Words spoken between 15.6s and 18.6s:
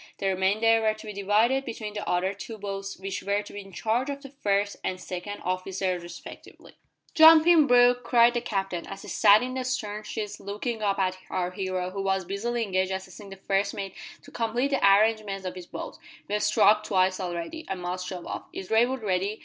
boat, "we've struck twice already. I must shove off.